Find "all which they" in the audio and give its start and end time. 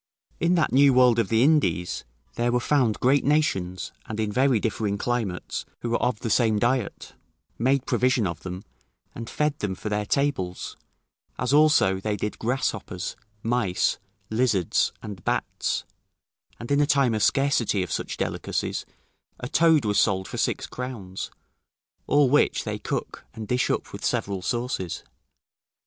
22.07-22.79